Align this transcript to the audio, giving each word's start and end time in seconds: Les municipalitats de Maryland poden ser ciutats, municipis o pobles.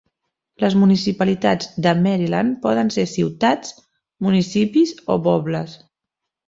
Les 0.63 0.77
municipalitats 0.83 1.67
de 1.87 1.93
Maryland 2.07 2.57
poden 2.65 2.91
ser 2.99 3.07
ciutats, 3.15 3.79
municipis 4.31 4.99
o 5.17 5.23
pobles. 5.31 5.83